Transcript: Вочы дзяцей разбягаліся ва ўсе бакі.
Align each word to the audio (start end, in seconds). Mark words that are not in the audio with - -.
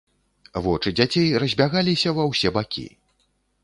Вочы 0.67 0.93
дзяцей 1.01 1.27
разбягаліся 1.45 2.09
ва 2.21 2.29
ўсе 2.33 2.57
бакі. 2.61 2.93